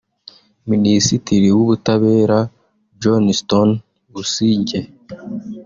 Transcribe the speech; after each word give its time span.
Minisitiri 0.71 1.47
w’Ubutabera 1.55 2.39
Johnston 3.01 3.69
Busingye 4.11 4.79